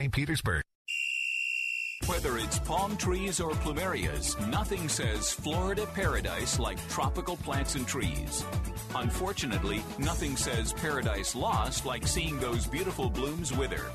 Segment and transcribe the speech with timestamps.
[0.00, 0.12] St.
[0.12, 0.62] Petersburg.
[2.06, 8.44] Whether it's palm trees or plumerias, nothing says Florida paradise like tropical plants and trees.
[8.94, 13.90] Unfortunately, nothing says paradise lost like seeing those beautiful blooms wither.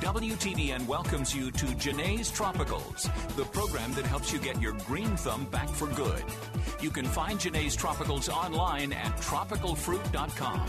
[0.00, 5.46] WTBN welcomes you to Jene's Tropicals, the program that helps you get your green thumb
[5.46, 6.22] back for good.
[6.80, 10.66] You can find Jene's Tropicals online at tropicalfruit.com.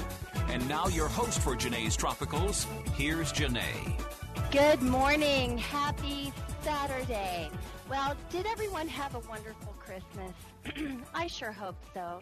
[0.49, 4.10] And now, your host for Jene's Tropicals, here's Jene.
[4.51, 5.57] Good morning.
[5.57, 7.49] Happy Saturday.
[7.89, 10.33] Well, did everyone have a wonderful Christmas?
[11.15, 12.19] I sure hope so.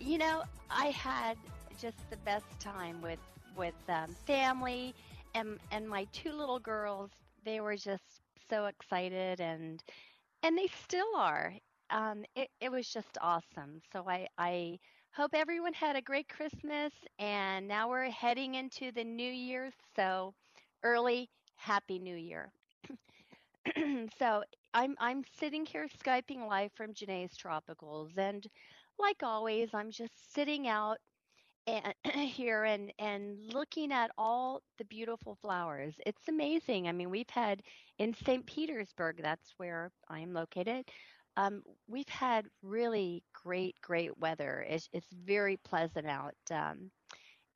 [0.00, 1.36] You know, I had
[1.78, 3.18] just the best time with
[3.54, 4.94] with um, family
[5.34, 7.10] and and my two little girls.
[7.44, 9.82] They were just so excited and
[10.42, 11.52] and they still are.
[11.90, 13.82] Um, it, it was just awesome.
[13.92, 14.78] So I I
[15.12, 19.70] hope everyone had a great Christmas and now we're heading into the new year.
[19.94, 20.32] So
[20.82, 22.52] early Happy New Year.
[24.18, 24.42] so
[24.74, 28.46] I'm I'm sitting here skyping live from Jene's Tropicals, and
[28.98, 30.98] like always, I'm just sitting out
[31.66, 31.94] and
[32.30, 35.94] here and and looking at all the beautiful flowers.
[36.06, 36.88] It's amazing.
[36.88, 37.62] I mean, we've had
[37.98, 38.46] in St.
[38.46, 40.84] Petersburg, that's where I am located.
[41.36, 44.66] Um, we've had really great, great weather.
[44.68, 46.34] It's, it's very pleasant out.
[46.50, 46.90] Um,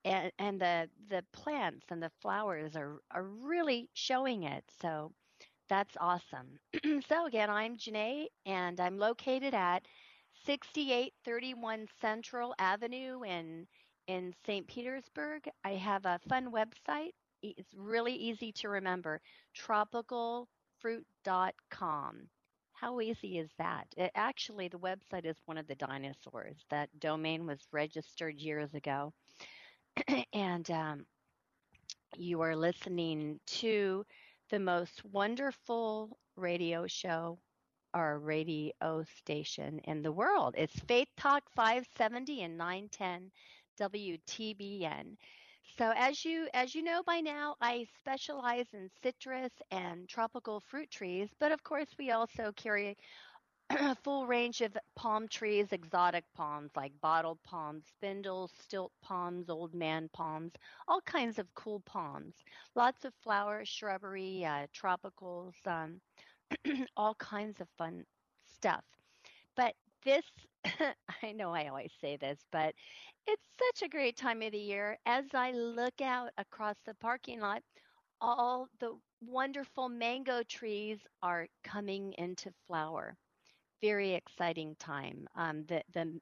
[0.05, 4.65] and and the the plants and the flowers are are really showing it.
[4.81, 5.13] So
[5.69, 6.59] that's awesome.
[7.09, 9.83] so again, I'm Jene, and I'm located at
[10.45, 13.67] 6831 Central Avenue in
[14.09, 14.67] in St.
[14.67, 15.49] Petersburg.
[15.65, 17.13] I have a fun website.
[17.43, 19.21] It's really easy to remember.
[19.57, 22.29] Tropicalfruit.com.
[22.73, 23.87] How easy is that?
[23.97, 26.57] It, actually, the website is one of the dinosaurs.
[26.71, 29.13] That domain was registered years ago.
[30.33, 31.07] and um,
[32.17, 34.05] you are listening to
[34.51, 37.39] the most wonderful radio show
[37.95, 40.55] or radio station in the world.
[40.57, 43.31] It's Faith Talk 570 and 910
[43.79, 45.17] WTBN.
[45.77, 50.91] So as you as you know by now, I specialize in citrus and tropical fruit
[50.91, 52.97] trees, but of course we also carry
[53.81, 59.75] a full range of palm trees, exotic palms like bottle palms, spindles, stilt palms, old
[59.75, 60.53] man palms,
[60.89, 62.35] all kinds of cool palms.
[62.75, 66.01] Lots of flowers, shrubbery, uh, tropicals, um,
[66.97, 68.05] all kinds of fun
[68.45, 68.85] stuff.
[69.57, 70.25] But this,
[71.23, 72.75] I know I always say this, but
[73.27, 74.99] it's such a great time of the year.
[75.07, 77.63] As I look out across the parking lot,
[78.21, 83.17] all the wonderful mango trees are coming into flower
[83.83, 85.27] very exciting time.
[85.37, 86.21] Um, the the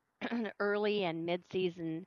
[0.60, 2.06] early and mid season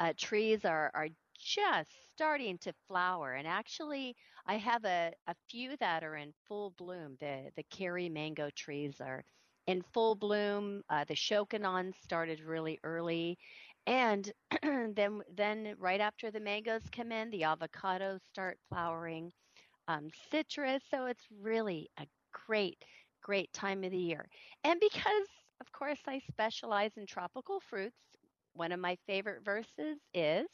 [0.00, 1.08] uh, trees are are
[1.38, 6.72] just starting to flower, and actually, I have a, a few that are in full
[6.78, 7.16] bloom.
[7.20, 9.24] The the mango trees are
[9.66, 10.82] in full bloom.
[10.90, 13.38] Uh, the Chok Anan started really early,
[13.86, 14.32] and
[14.62, 19.32] then then right after the mangoes come in, the avocados start flowering.
[19.88, 22.82] Um, citrus, so it's really a great
[23.26, 24.28] great time of the year.
[24.64, 25.28] And because,
[25.60, 27.96] of course, I specialize in tropical fruits,
[28.54, 30.48] one of my favorite verses is,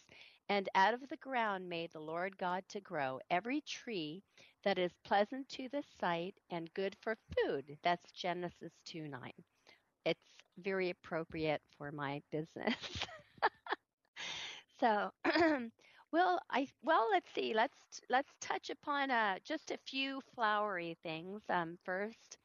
[0.49, 4.23] And out of the ground made the Lord God to grow every tree
[4.65, 7.79] that is pleasant to the sight and good for food.
[7.83, 9.33] That's Genesis 2 9.
[10.05, 10.29] It's
[10.59, 13.07] very appropriate for my business.
[14.81, 15.11] so,
[16.13, 17.55] well, I well, let's see.
[17.55, 17.77] Let's
[18.11, 21.43] let's touch upon uh, just a few flowery things.
[21.49, 22.39] Um, first,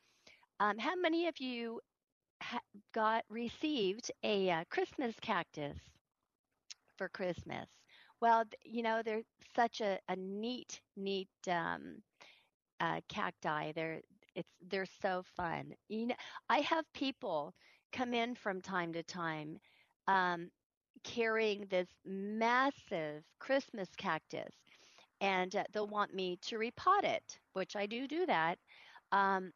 [0.60, 1.82] um, how many of you
[2.42, 2.62] ha-
[2.94, 5.78] got received a uh, Christmas cactus
[6.98, 7.68] for Christmas?
[8.22, 9.24] Well, you know, they're
[9.56, 12.02] such a, a neat, neat um,
[12.80, 13.72] uh, cacti.
[13.74, 14.02] They're
[14.36, 15.74] it's they're so fun.
[15.90, 16.16] You know,
[16.50, 17.54] I have people
[17.94, 19.60] come in from time to time
[20.08, 20.50] um,
[21.04, 24.54] carrying this massive Christmas cactus,
[25.22, 28.58] and uh, they'll want me to repot it, which I do do that.
[29.12, 29.52] Um,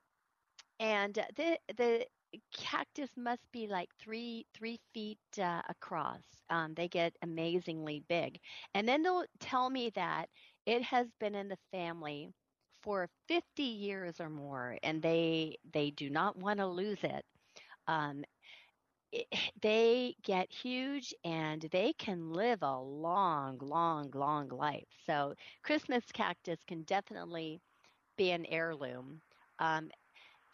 [0.81, 2.05] and the the
[2.53, 6.23] cactus must be like three three feet uh, across.
[6.49, 8.39] Um, they get amazingly big,
[8.75, 10.27] and then they'll tell me that
[10.67, 12.29] it has been in the family
[12.83, 17.25] for 50 years or more, and they they do not want to lose it.
[17.87, 18.23] Um,
[19.61, 24.87] they get huge and they can live a long, long, long life.
[25.05, 27.61] So Christmas cactus can definitely
[28.17, 29.21] be an heirloom.
[29.59, 29.89] Um,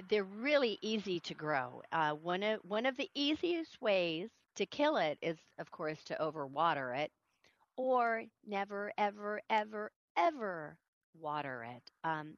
[0.10, 1.82] they're really easy to grow.
[1.92, 6.16] Uh, one of one of the easiest ways to kill it is, of course, to
[6.20, 7.12] overwater it,
[7.78, 10.78] or never, ever, ever, ever
[11.14, 11.92] water it.
[12.04, 12.38] Um,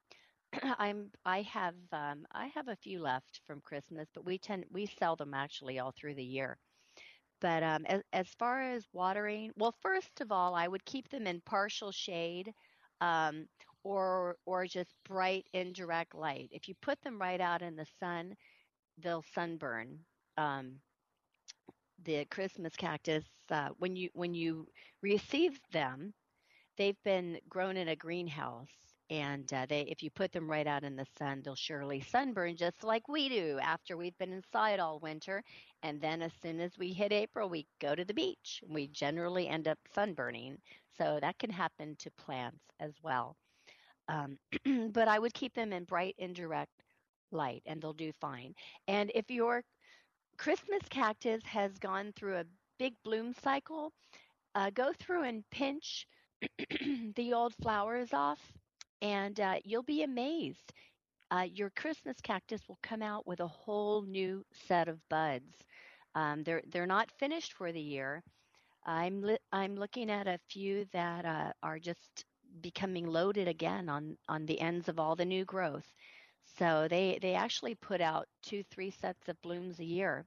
[0.79, 4.85] I'm I have um, I have a few left from Christmas, but we tend we
[4.87, 6.57] sell them actually all through the year.
[7.41, 11.27] But um, as as far as watering, well, first of all, I would keep them
[11.27, 12.53] in partial shade,
[13.01, 13.47] um,
[13.83, 16.49] or or just bright indirect light.
[16.51, 18.35] If you put them right out in the sun,
[18.97, 19.99] they'll sunburn.
[20.37, 20.81] Um,
[22.03, 24.67] the Christmas cactus, uh, when you when you
[25.01, 26.13] receive them,
[26.77, 28.69] they've been grown in a greenhouse
[29.09, 32.55] and uh, they if you put them right out in the sun they'll surely sunburn
[32.55, 35.43] just like we do after we've been inside all winter
[35.83, 39.47] and then as soon as we hit april we go to the beach we generally
[39.47, 40.57] end up sunburning
[40.97, 43.35] so that can happen to plants as well
[44.09, 44.37] um,
[44.93, 46.71] but i would keep them in bright indirect
[47.31, 48.55] light and they'll do fine
[48.87, 49.63] and if your
[50.37, 52.45] christmas cactus has gone through a
[52.79, 53.93] big bloom cycle
[54.55, 56.07] uh, go through and pinch
[57.15, 58.39] the old flowers off
[59.01, 60.73] and uh, you'll be amazed.
[61.31, 65.53] Uh, your Christmas cactus will come out with a whole new set of buds.
[66.15, 68.23] Um, they're they're not finished for the year.
[68.85, 72.25] I'm li- I'm looking at a few that uh, are just
[72.61, 75.93] becoming loaded again on on the ends of all the new growth.
[76.57, 80.25] So they they actually put out two three sets of blooms a year.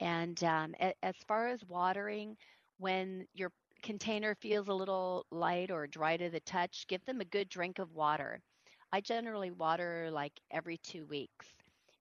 [0.00, 2.36] And um, a, as far as watering,
[2.78, 3.52] when you're
[3.82, 7.78] container feels a little light or dry to the touch, give them a good drink
[7.78, 8.40] of water.
[8.92, 11.46] I generally water like every two weeks.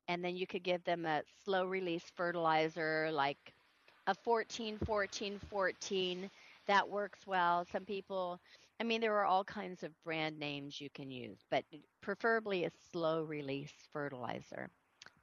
[0.07, 3.37] And then you could give them a slow release fertilizer like
[4.07, 6.29] a 14, 14, 14.
[6.67, 7.65] That works well.
[7.71, 8.39] Some people,
[8.79, 11.63] I mean, there are all kinds of brand names you can use, but
[12.01, 14.69] preferably a slow release fertilizer.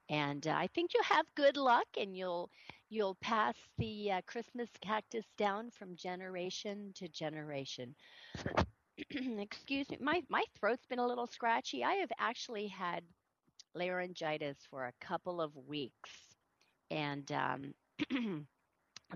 [0.08, 2.50] And uh, I think you'll have good luck and you'll
[2.90, 7.94] You'll pass the uh, Christmas cactus down from generation to generation.
[9.10, 11.84] Excuse me, my, my throat's been a little scratchy.
[11.84, 13.02] I have actually had
[13.74, 16.10] laryngitis for a couple of weeks.
[16.90, 17.74] And um,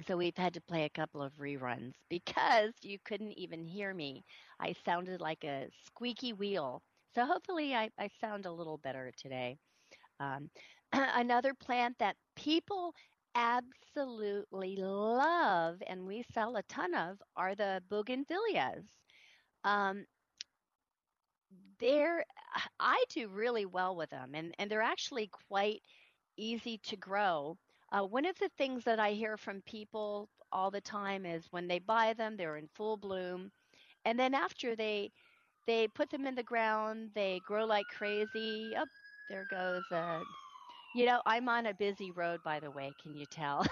[0.05, 4.25] so we've had to play a couple of reruns because you couldn't even hear me.
[4.61, 6.83] I sounded like a squeaky wheel.
[7.15, 9.57] So hopefully I, I sound a little better today.
[10.21, 10.51] Um,
[10.93, 12.95] another plant that people
[13.35, 18.85] absolutely love and we sell a ton of are the bougainvilleas.
[19.65, 20.07] Um,
[21.79, 22.25] they're
[22.81, 25.83] I do really well with them and, and they're actually quite
[26.37, 27.59] easy to grow.
[27.93, 31.69] Uh, one of the things that I hear from people all the time is when
[31.69, 33.51] they buy them, they're in full bloom,
[34.05, 35.13] and then after they
[35.67, 38.75] they put them in the ground, they grow like crazy.
[38.77, 38.93] Up oh,
[39.29, 40.23] there goes a
[40.95, 42.93] you know, I'm on a busy road, by the way.
[43.03, 43.67] Can you tell?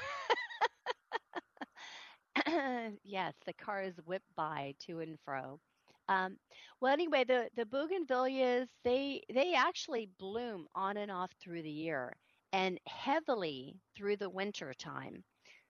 [3.04, 5.60] yes, the cars whip by to and fro.
[6.08, 6.36] Um,
[6.80, 12.12] well, anyway, the the bougainvilleas they they actually bloom on and off through the year
[12.54, 15.24] and heavily through the winter time.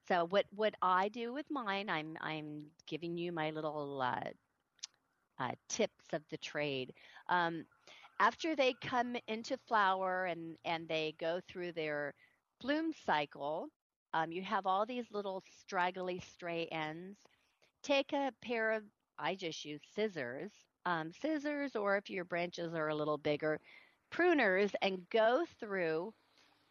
[0.08, 4.30] So what what I do with mine, I'm I'm giving you my little uh,
[5.38, 6.92] uh, tips of the trade.
[7.28, 7.64] Um,
[8.20, 12.14] after they come into flower and, and they go through their
[12.60, 13.68] bloom cycle,
[14.14, 17.18] um, you have all these little straggly stray ends.
[17.82, 18.84] Take a pair of,
[19.18, 20.52] I just use scissors,
[20.86, 23.60] um, scissors, or if your branches are a little bigger,
[24.12, 26.12] pruners, and go through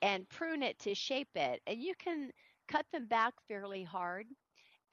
[0.03, 1.63] and prune it to shape it.
[1.67, 2.31] And you can
[2.69, 4.27] cut them back fairly hard.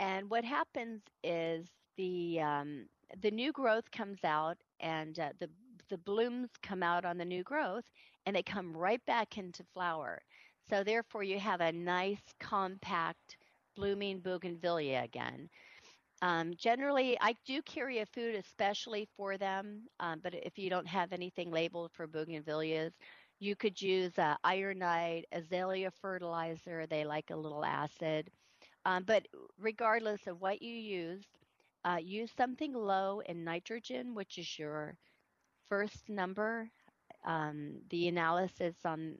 [0.00, 2.86] And what happens is the um,
[3.22, 5.50] the new growth comes out, and uh, the
[5.90, 7.84] the blooms come out on the new growth
[8.26, 10.22] and they come right back into flower.
[10.70, 13.36] So therefore you have a nice compact
[13.76, 15.50] blooming bougainvillea again.
[16.22, 20.86] Um, generally, I do carry a food especially for them, um, but if you don't
[20.88, 22.92] have anything labeled for bougainvilleas,
[23.40, 26.86] you could use uh, ironite, azalea fertilizer.
[26.86, 28.30] They like a little acid.
[28.86, 29.26] Um, but
[29.58, 31.24] regardless of what you use,
[31.84, 34.96] uh, use something low in nitrogen, which is your
[35.68, 36.70] first number,
[37.24, 39.16] um, the analysis on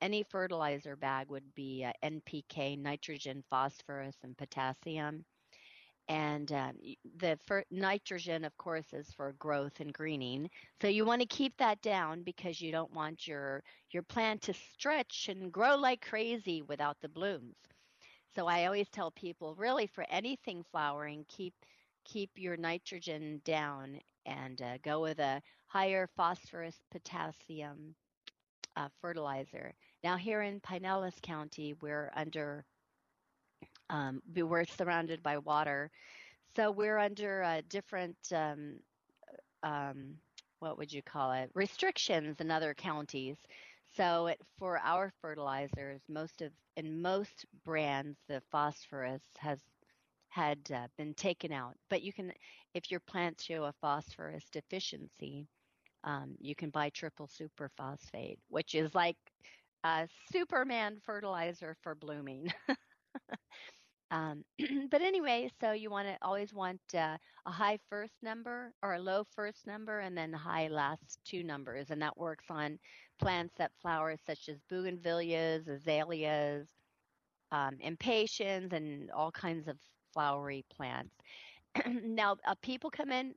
[0.00, 5.24] any fertilizer bag would be uh, NPK, nitrogen, phosphorus, and potassium.
[6.12, 6.72] And um,
[7.18, 7.38] the
[7.70, 10.50] nitrogen of course is for growth and greening.
[10.82, 14.52] So you want to keep that down because you don't want your your plant to
[14.52, 17.56] stretch and grow like crazy without the blooms.
[18.34, 21.54] So i always tell people really for anything flowering keep
[22.04, 27.94] keep your nitrogen down and uh, go with a higher phosphorus potassium
[28.76, 29.72] uh, fertilizer.
[30.04, 32.66] Now here in pinellas county we're under
[33.92, 35.92] um, we're surrounded by water.
[36.56, 38.80] So we're under different, um,
[39.62, 40.14] um,
[40.60, 43.36] what would you call it, restrictions in other counties.
[43.96, 49.60] So it, for our fertilizers, most of in most brands, the phosphorus has
[50.28, 51.76] had uh, been taken out.
[51.90, 52.32] But you can,
[52.74, 55.48] if your plants show a phosphorus deficiency,
[56.04, 59.18] um, you can buy triple super phosphate, which is like
[59.84, 62.52] a Superman fertilizer for blooming.
[64.12, 64.44] Um,
[64.90, 69.00] but anyway, so you want to always want uh, a high first number or a
[69.00, 71.90] low first number and then high last two numbers.
[71.90, 72.78] And that works on
[73.20, 76.68] plants that flower such as bougainvilleas, azaleas,
[77.52, 79.78] um, impatiens, and all kinds of
[80.14, 81.14] flowery plants.
[82.04, 83.34] now, uh, people come in.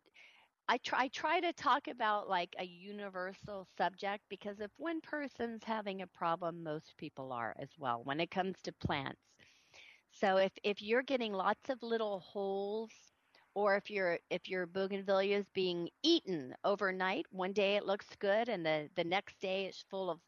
[0.70, 5.64] I try, I try to talk about like a universal subject because if one person's
[5.66, 9.22] having a problem, most people are as well when it comes to plants.
[10.16, 12.92] So if if you're getting lots of little holes
[13.54, 18.50] or if your if your bougainvillea is being eaten overnight, one day it looks good
[18.50, 20.20] and the the next day it's full of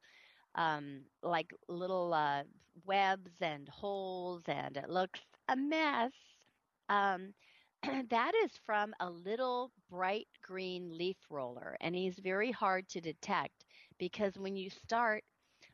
[0.56, 2.44] um, like little uh,
[2.86, 6.12] webs and holes and it looks a mess.
[6.90, 7.34] Um,
[8.10, 13.66] that is from a little bright green leaf roller and he's very hard to detect
[14.00, 15.24] because when you start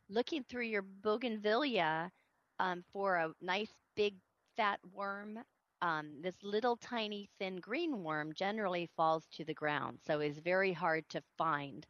[0.09, 2.11] looking through your bougainvillea
[2.59, 4.15] um, for a nice big
[4.55, 5.39] fat worm,
[5.81, 10.73] um, this little tiny thin green worm generally falls to the ground, so is very
[10.73, 11.85] hard to find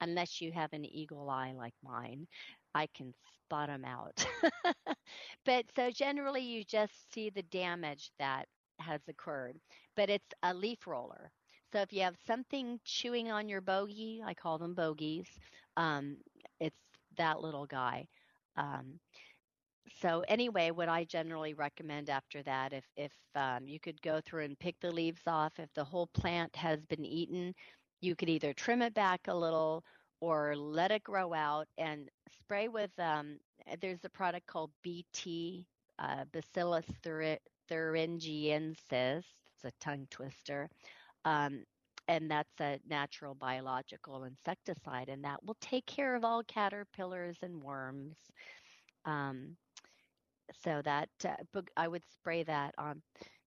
[0.00, 2.26] unless you have an eagle eye like mine.
[2.74, 4.24] I can spot them out.
[5.44, 8.46] but so generally you just see the damage that
[8.80, 9.56] has occurred,
[9.96, 11.30] but it's a leaf roller.
[11.72, 15.26] So if you have something chewing on your bogey, I call them bogeys,
[15.76, 16.16] um,
[16.60, 16.76] it's
[17.16, 18.06] that little guy.
[18.56, 18.98] Um,
[20.00, 24.44] so anyway, what I generally recommend after that, if if um, you could go through
[24.44, 27.54] and pick the leaves off, if the whole plant has been eaten,
[28.00, 29.84] you could either trim it back a little
[30.20, 32.08] or let it grow out and
[32.40, 32.90] spray with.
[32.98, 33.38] Um,
[33.80, 35.66] there's a product called BT,
[35.98, 36.86] uh, Bacillus
[37.70, 39.24] thuringiensis.
[39.54, 40.68] It's a tongue twister.
[41.24, 41.64] Um,
[42.08, 47.62] and that's a natural biological insecticide, and that will take care of all caterpillars and
[47.62, 48.16] worms.
[49.04, 49.56] Um,
[50.52, 53.02] so that uh, I would spray that on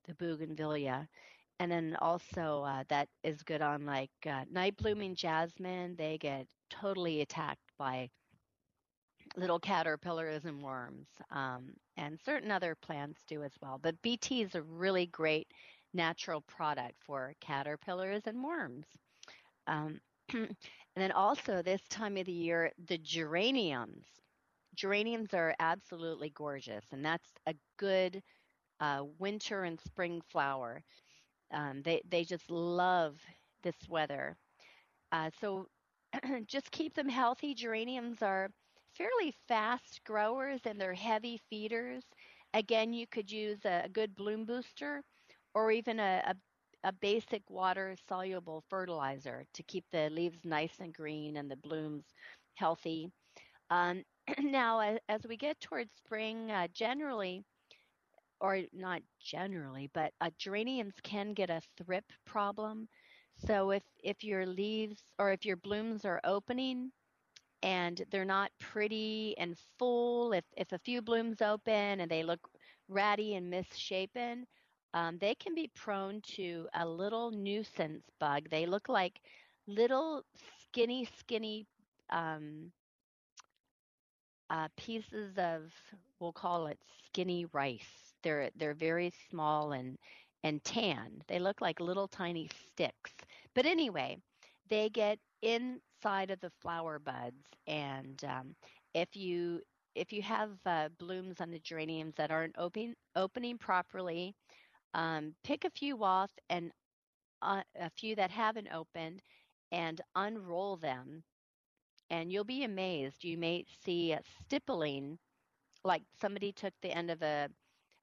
[0.07, 1.07] the bougainvillea.
[1.59, 5.95] And then also uh, that is good on like uh, night blooming jasmine.
[5.95, 8.09] They get totally attacked by
[9.35, 11.07] little caterpillars and worms.
[11.29, 13.79] Um, and certain other plants do as well.
[13.81, 15.47] But BT is a really great
[15.93, 18.85] natural product for caterpillars and worms.
[19.67, 19.99] Um,
[20.33, 20.55] and
[20.95, 24.05] then also this time of the year, the geraniums
[24.75, 28.21] geraniums are absolutely gorgeous, and that's a good
[28.81, 30.83] uh, winter and spring flower.
[31.51, 33.17] Um, they they just love
[33.63, 34.37] this weather.
[35.11, 35.67] Uh, so
[36.47, 37.53] just keep them healthy.
[37.53, 38.49] Geraniums are
[38.95, 42.03] fairly fast growers and they're heavy feeders.
[42.53, 45.03] Again, you could use a, a good bloom booster
[45.53, 50.93] or even a, a, a basic water soluble fertilizer to keep the leaves nice and
[50.93, 52.05] green and the blooms
[52.55, 53.09] healthy.
[53.69, 54.03] Um,
[54.39, 57.43] now, as we get towards spring, uh, generally,
[58.41, 62.87] or not generally, but uh, geraniums can get a thrip problem.
[63.45, 66.91] So if if your leaves or if your blooms are opening
[67.63, 72.41] and they're not pretty and full, if if a few blooms open and they look
[72.89, 74.45] ratty and misshapen,
[74.93, 78.49] um, they can be prone to a little nuisance bug.
[78.49, 79.21] They look like
[79.67, 80.23] little
[80.61, 81.67] skinny, skinny
[82.09, 82.71] um,
[84.51, 85.71] uh, pieces of
[86.21, 88.13] we'll call it skinny rice.
[88.23, 89.97] They're they're very small and
[90.43, 91.23] and tan.
[91.29, 93.13] They look like little tiny sticks.
[93.55, 94.17] But anyway,
[94.69, 98.55] they get inside of the flower buds, and um,
[98.95, 99.61] if you
[99.95, 104.35] if you have uh, blooms on the geraniums that aren't open, opening properly,
[104.95, 106.71] um, pick a few off and
[107.41, 109.21] uh, a few that haven't opened
[109.71, 111.23] and unroll them
[112.11, 113.25] and you'll be amazed.
[113.25, 115.19] You may see a stippling,
[115.83, 117.49] like somebody took the end of a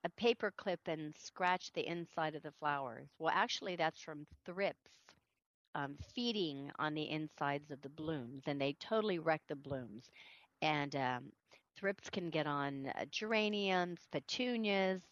[0.05, 3.09] a paper clip and scratched the inside of the flowers.
[3.19, 4.93] Well, actually, that's from thrips
[5.75, 10.05] um, feeding on the insides of the blooms, and they totally wreck the blooms.
[10.63, 11.33] And um,
[11.77, 15.03] thrips can get on uh, geraniums, petunias,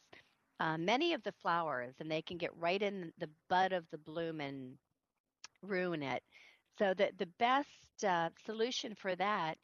[0.60, 3.98] uh, many of the flowers, and they can get right in the bud of the
[3.98, 4.78] bloom and
[5.62, 6.22] ruin it.
[6.78, 9.59] So the the best uh, solution for that,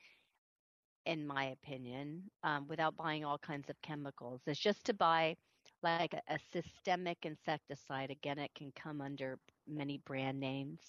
[1.06, 5.36] in my opinion, um, without buying all kinds of chemicals, is just to buy
[5.82, 8.10] like a, a systemic insecticide.
[8.10, 9.38] Again, it can come under
[9.68, 10.80] many brand names,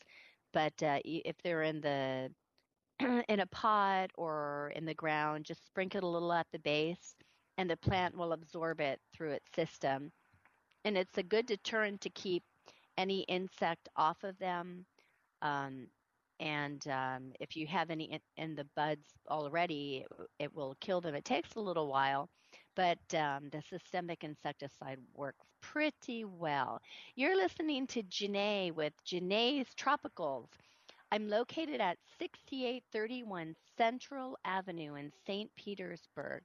[0.53, 2.32] but uh, if they're in the
[3.27, 7.15] in a pot or in the ground, just sprinkle a little at the base,
[7.58, 10.12] and the plant will absorb it through its system.
[10.86, 12.44] And it's a good deterrent to keep
[12.98, 14.86] any insect off of them.
[15.42, 15.88] Um,
[16.39, 21.01] and um, if you have any in, in, the buds already, it, it, will kill
[21.01, 21.15] them.
[21.15, 22.29] It takes a little while,
[22.75, 26.81] but um, the systemic insecticide works pretty well.
[27.15, 30.49] You're listening to Jene with Jene's Tropicals.
[31.11, 35.51] I'm located at 6831 Central Avenue in St.
[35.55, 36.41] Petersburg.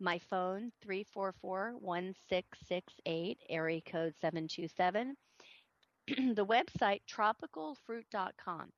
[0.00, 5.16] My phone 344-1668 area code 727.
[6.34, 8.72] the website tropicalfruit.com.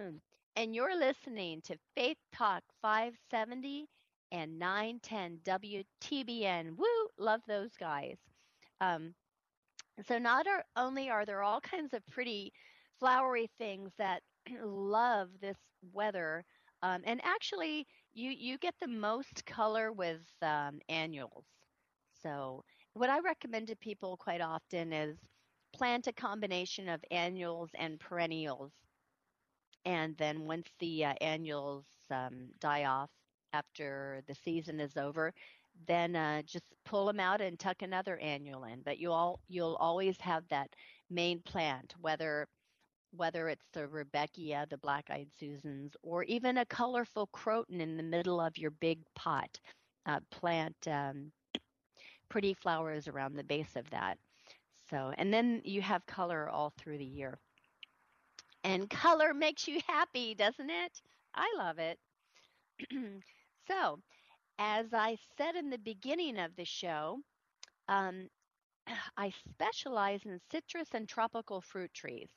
[0.56, 3.86] and you're listening to Faith Talk 570
[4.32, 6.76] and 910 WTBN.
[6.76, 6.86] Woo!
[7.18, 8.16] Love those guys.
[8.80, 9.14] Um,
[10.06, 12.52] so not are, only are there all kinds of pretty
[12.98, 14.22] flowery things that
[14.64, 15.56] love this
[15.92, 16.44] weather,
[16.82, 21.44] um, and actually you you get the most color with um, annuals.
[22.22, 22.64] So
[22.94, 25.16] what I recommend to people quite often is
[25.72, 28.72] plant a combination of annuals and perennials,
[29.84, 33.10] and then once the uh, annuals um, die off,
[33.52, 35.32] after the season is over,
[35.86, 38.80] then uh, just pull them out and tuck another annual in.
[38.84, 40.68] But you all you'll always have that
[41.10, 42.46] main plant, whether
[43.16, 48.40] whether it's the Rebecca, the black-eyed Susans, or even a colorful croton in the middle
[48.40, 49.58] of your big pot.
[50.06, 51.30] Uh, plant um,
[52.28, 54.16] pretty flowers around the base of that.
[54.88, 57.38] So, and then you have color all through the year.
[58.64, 61.02] And color makes you happy, doesn't it?
[61.34, 61.98] I love it.
[63.68, 64.00] So,
[64.58, 67.20] as I said in the beginning of the show,
[67.88, 68.28] um,
[69.16, 72.28] I specialize in citrus and tropical fruit trees.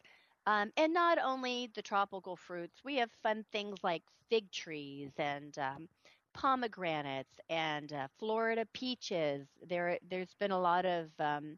[0.48, 5.58] Um, and not only the tropical fruits, we have fun things like fig trees and
[5.60, 5.88] um,
[6.34, 9.48] pomegranates and uh, Florida peaches.
[9.68, 11.58] There, there's been a lot of um,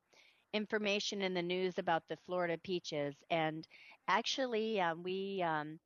[0.54, 3.67] information in the news about the Florida peaches, and
[4.08, 5.80] actually, um, we um,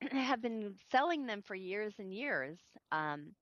[0.12, 2.58] have been selling them for years and years.
[2.92, 3.34] Um,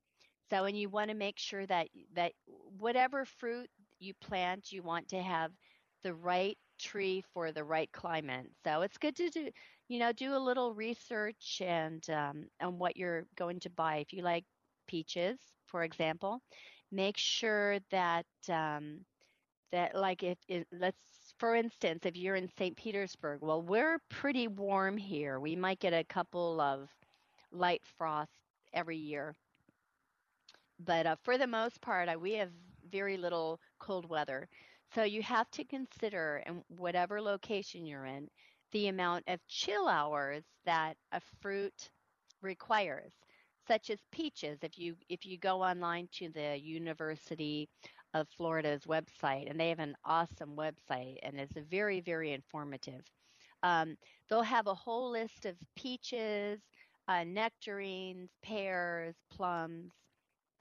[0.51, 2.33] so, and you want to make sure that that
[2.79, 5.53] whatever fruit you plant, you want to have
[6.03, 8.47] the right tree for the right climate.
[8.65, 9.51] So it's good to do,
[9.89, 13.97] you know, do a little research and um, on what you're going to buy.
[13.99, 14.45] If you like
[14.87, 16.41] peaches, for example,
[16.93, 19.01] make sure that um,
[19.73, 22.75] that like if it, let's for instance, if you're in St.
[22.75, 25.39] Petersburg, well, we're pretty warm here.
[25.39, 26.89] We might get a couple of
[27.53, 28.33] light frosts
[28.73, 29.35] every year.
[30.79, 32.49] But uh, for the most part, uh, we have
[32.91, 34.49] very little cold weather.
[34.95, 38.27] So you have to consider, in whatever location you're in,
[38.73, 41.91] the amount of chill hours that a fruit
[42.41, 43.13] requires,
[43.69, 44.61] such as peaches.
[44.63, 47.69] If you if you go online to the University
[48.15, 53.03] of Florida's website, and they have an awesome website, and it's very, very informative.
[53.63, 53.97] Um,
[54.29, 56.61] they'll have a whole list of peaches,
[57.09, 59.93] uh, nectarines, pears, plums,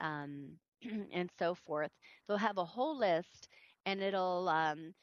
[0.00, 0.58] um,
[1.12, 1.90] and so forth.
[2.28, 3.48] They'll have a whole list,
[3.86, 4.94] and it'll um,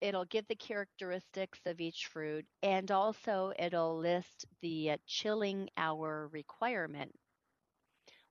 [0.00, 6.28] it'll give the characteristics of each fruit, and also it'll list the uh, chilling hour
[6.32, 7.14] requirement.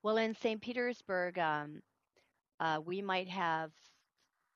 [0.01, 0.59] Well, in St.
[0.61, 1.81] Petersburg, um,
[2.59, 3.71] uh, we might have,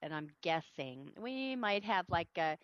[0.02, 2.56] and I'm guessing, we might have like a,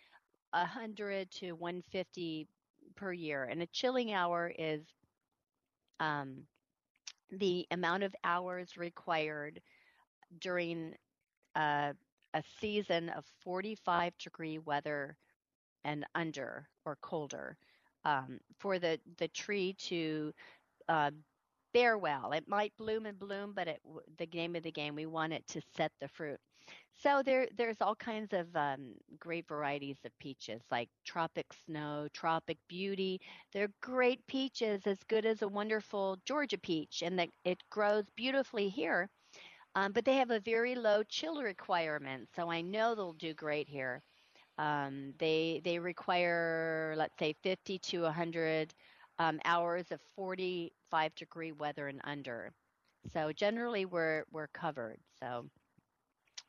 [0.52, 2.48] a 100 to 150
[2.96, 3.44] per year.
[3.44, 4.82] And a chilling hour is
[6.00, 6.44] um,
[7.30, 9.60] the amount of hours required
[10.40, 10.94] during
[11.56, 11.92] uh,
[12.34, 15.16] a season of 45 degree weather
[15.84, 17.56] and under or colder
[18.04, 20.32] um, for the, the tree to
[20.88, 21.10] uh,
[21.72, 22.32] bear well.
[22.32, 23.80] It might bloom and bloom, but it,
[24.18, 26.38] the name of the game, we want it to set the fruit.
[27.02, 32.58] So there, there's all kinds of um, great varieties of peaches, like Tropic Snow, Tropic
[32.68, 33.20] Beauty.
[33.52, 38.68] They're great peaches, as good as a wonderful Georgia peach, and that it grows beautifully
[38.68, 39.08] here.
[39.74, 43.68] Um, but they have a very low chill requirement, so I know they'll do great
[43.68, 44.02] here.
[44.58, 48.74] Um, they they require, let's say, 50 to 100
[49.18, 52.52] um, hours of 45 degree weather and under.
[53.12, 54.98] So generally, we're we're covered.
[55.20, 55.46] So,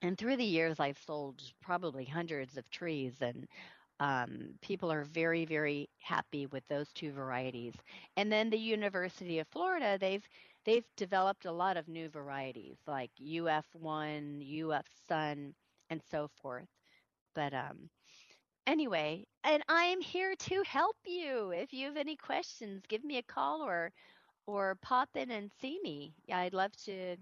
[0.02, 3.48] and through the years, I've sold probably hundreds of trees, and
[4.00, 7.76] um, people are very very happy with those two varieties.
[8.18, 10.28] And then the University of Florida, they've
[10.66, 15.54] they've developed a lot of new varieties like UF1, UF Sun,
[15.90, 16.68] and so forth.
[17.36, 17.90] But um,
[18.68, 21.52] anyway, and I'm here to help you.
[21.52, 23.92] If you have any questions, give me a call or
[24.48, 26.14] or pop in and see me.
[26.32, 27.18] I'd love to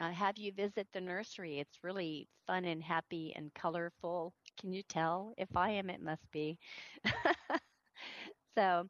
[0.00, 1.58] uh, have you visit the nursery.
[1.58, 4.32] It's really fun and happy and colorful.
[4.60, 5.34] Can you tell?
[5.38, 6.58] If I am, it must be.
[8.56, 8.88] so,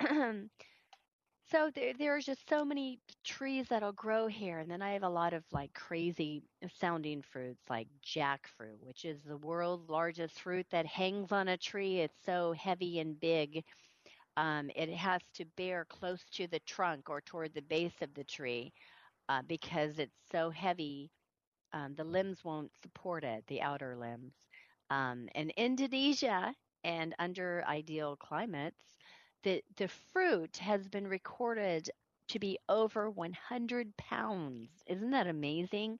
[1.54, 5.08] so there, are just so many trees that'll grow here, and then I have a
[5.08, 6.42] lot of like crazy
[6.80, 12.00] sounding fruits, like jackfruit, which is the world's largest fruit that hangs on a tree.
[12.00, 13.62] It's so heavy and big.
[14.36, 18.24] Um, it has to bear close to the trunk or toward the base of the
[18.24, 18.72] tree
[19.28, 21.08] uh, because it's so heavy.
[21.72, 24.32] Um, the limbs won't support it, the outer limbs.
[24.90, 28.82] Um, in Indonesia and under ideal climates,
[29.44, 31.90] the, the fruit has been recorded
[32.28, 34.70] to be over 100 pounds.
[34.88, 35.98] Isn't that amazing?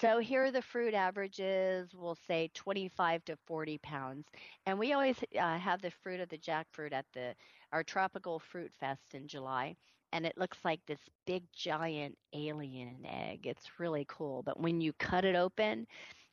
[0.00, 1.90] So here are the fruit averages.
[1.94, 4.26] We'll say 25 to 40 pounds,
[4.66, 7.34] and we always uh, have the fruit of the jackfruit at the
[7.72, 9.76] our tropical fruit fest in July,
[10.12, 13.46] and it looks like this big giant alien egg.
[13.46, 14.42] It's really cool.
[14.44, 15.86] But when you cut it open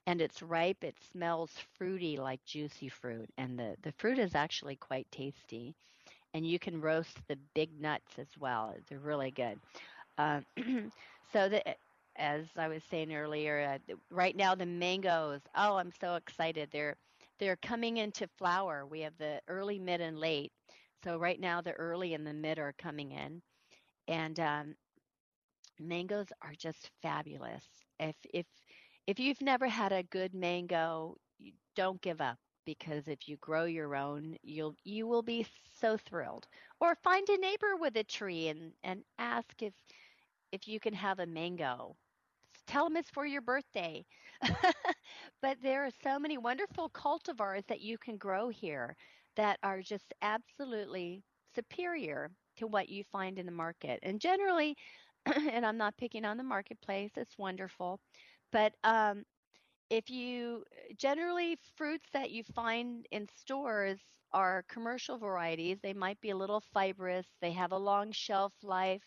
[0.07, 4.75] and it's ripe, it smells fruity like juicy fruit, and the the fruit is actually
[4.77, 5.75] quite tasty
[6.33, 8.75] and you can roast the big nuts as well.
[8.89, 9.59] They're really good.
[10.17, 10.41] Uh,
[11.33, 11.77] so that,
[12.17, 15.41] as I was saying earlier, uh, right now the mangoes.
[15.55, 16.69] Oh, I'm so excited!
[16.71, 16.95] They're
[17.39, 18.85] they're coming into flower.
[18.85, 20.51] We have the early, mid, and late.
[21.03, 23.41] So right now the early and the mid are coming in,
[24.07, 24.75] and um,
[25.79, 27.65] mangoes are just fabulous.
[27.99, 28.45] If if
[29.07, 31.17] if you've never had a good mango,
[31.75, 35.45] don't give up because if you grow your own, you'll you will be
[35.79, 36.47] so thrilled.
[36.79, 39.73] Or find a neighbor with a tree and and ask if
[40.51, 41.95] if you can have a mango.
[42.67, 44.05] Tell them it's for your birthday.
[45.41, 48.95] but there are so many wonderful cultivars that you can grow here
[49.35, 51.23] that are just absolutely
[51.55, 53.99] superior to what you find in the market.
[54.03, 54.75] And generally,
[55.25, 57.99] and I'm not picking on the marketplace, it's wonderful.
[58.51, 59.23] But um,
[59.93, 60.65] if you
[60.97, 63.99] generally fruits that you find in stores
[64.33, 69.03] are commercial varieties, they might be a little fibrous, they have a long shelf life,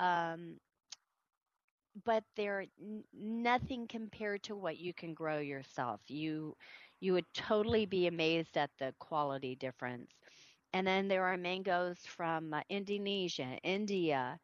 [0.00, 0.58] um,
[2.04, 2.66] but they're
[3.12, 6.00] nothing compared to what you can grow yourself.
[6.08, 6.56] You
[7.00, 10.10] you would totally be amazed at the quality difference.
[10.72, 14.38] And then there are mangoes from uh, Indonesia, India,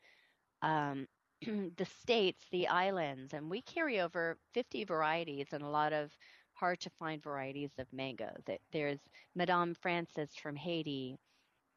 [0.63, 1.07] um,
[1.77, 6.11] the states, the islands, and we carry over 50 varieties and a lot of
[6.55, 8.43] hard to find varieties of mangoes.
[8.73, 9.01] There's
[9.35, 11.19] Madame Francis from Haiti,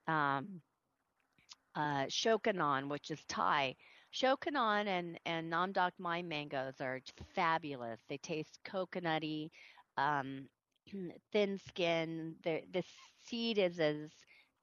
[0.07, 0.61] um,
[1.75, 3.75] uh, Chok Anan, which is Thai.
[4.11, 7.01] Chok Anan and, and Nam Mai mangoes are
[7.33, 7.99] fabulous.
[8.07, 9.49] They taste coconutty,
[9.97, 10.47] um,
[11.31, 12.35] thin skin.
[12.43, 12.83] The
[13.25, 14.09] seed is as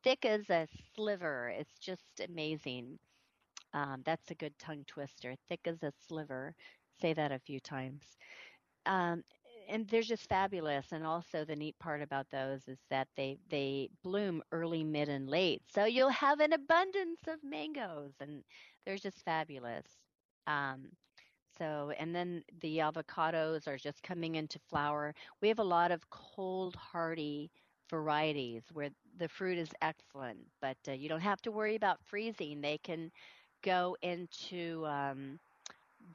[0.03, 1.49] thick as a sliver.
[1.51, 2.99] It's just amazing.
[3.75, 5.35] Um, that's a good tongue twister.
[5.49, 6.55] Thick as a sliver.
[7.01, 8.03] Say that a few times.
[8.87, 9.23] Um,
[9.69, 10.93] and they're just fabulous.
[10.93, 15.29] And also the neat part about those is that they they bloom early, mid, and
[15.29, 15.63] late.
[15.73, 18.45] So you'll have an abundance of mangoes, and
[18.85, 19.87] they're just fabulous.
[20.47, 20.89] Um,
[21.59, 25.15] so, and then the avocados are just coming into flower.
[25.41, 27.51] We have a lot of cold hardy
[27.91, 32.61] varieties where the fruit is excellent, but uh, you don't have to worry about freezing.
[32.61, 33.11] They can
[33.63, 35.39] go into um,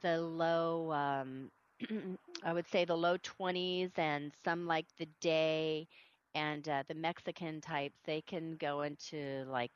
[0.02, 1.50] the low, um,
[2.44, 5.86] I would say the low 20s, and some like the day
[6.34, 9.72] and uh, the Mexican types, they can go into like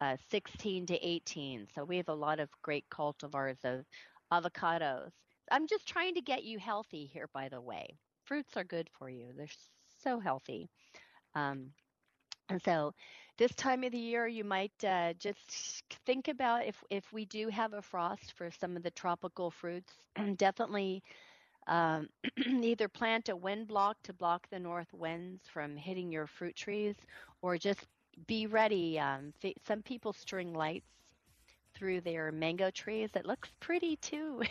[0.00, 1.66] uh, 16 to 18.
[1.74, 3.84] So we have a lot of great cultivars of
[4.32, 5.10] avocados.
[5.50, 7.98] I'm just trying to get you healthy here, by the way.
[8.24, 9.48] Fruits are good for you, they're
[10.02, 10.68] so healthy.
[11.34, 11.72] Um,
[12.48, 12.92] and so
[13.38, 17.48] this time of the year, you might uh, just think about if, if we do
[17.48, 19.94] have a frost for some of the tropical fruits,
[20.36, 21.02] definitely
[21.68, 22.08] um,
[22.46, 26.96] either plant a wind block to block the north winds from hitting your fruit trees
[27.40, 27.86] or just
[28.26, 28.98] be ready.
[28.98, 29.32] Um,
[29.66, 30.90] some people string lights
[31.74, 33.10] through their mango trees.
[33.14, 34.42] It looks pretty too.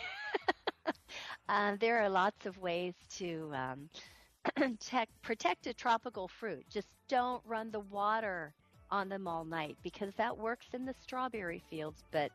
[1.48, 3.90] uh, there are lots of ways to um,
[5.22, 6.64] protect a tropical fruit.
[6.70, 8.54] Just don't run the water
[8.90, 12.30] on them all night because that works in the strawberry fields, but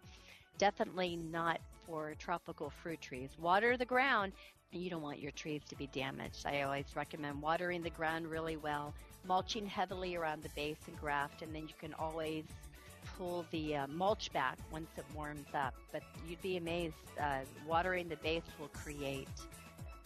[0.57, 3.29] definitely not for tropical fruit trees.
[3.39, 4.33] Water the ground.
[4.71, 6.45] You don't want your trees to be damaged.
[6.45, 8.93] I always recommend watering the ground really well,
[9.25, 12.45] mulching heavily around the base and graft, and then you can always
[13.17, 15.75] pull the uh, mulch back once it warms up.
[15.91, 16.95] But you'd be amazed.
[17.19, 19.27] Uh, watering the base will create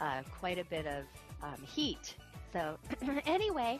[0.02, 1.04] uh, quite a bit of
[1.42, 2.16] um, heat.
[2.52, 2.78] So,
[3.26, 3.80] anyway,